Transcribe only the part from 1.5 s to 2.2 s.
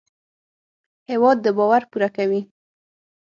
باور پوره